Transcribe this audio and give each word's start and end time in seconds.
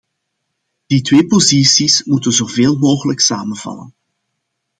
Die 0.89 1.01
twee 1.01 1.25
posities 1.25 2.03
moeten 2.03 2.31
zoveel 2.31 2.77
mogelijk 2.77 3.19
samenvallen. 3.19 3.93